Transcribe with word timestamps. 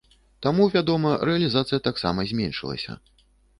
Таму, 0.45 0.65
вядома, 0.75 1.11
рэалізацыя 1.29 1.79
таксама 1.91 2.27
зменшылася. 2.35 3.01